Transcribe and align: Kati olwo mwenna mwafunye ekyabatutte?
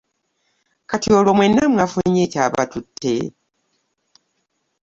Kati 0.89 1.09
olwo 1.17 1.31
mwenna 1.37 1.63
mwafunye 1.71 2.19
ekyabatutte? 2.25 3.15